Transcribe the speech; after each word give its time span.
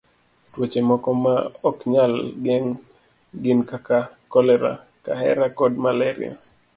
Tuoche 0.51 0.81
moko 0.89 1.09
ma 1.23 1.35
ok 1.69 1.77
nyal 1.93 2.13
geng' 2.45 2.75
gin 3.41 3.59
kaka 3.69 3.97
kolera, 4.31 4.71
kahera, 5.05 5.45
kod 5.57 5.73
malaria. 5.85 6.31